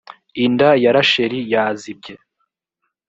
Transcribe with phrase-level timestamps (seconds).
[0.45, 2.13] inda ya rasheli yazibye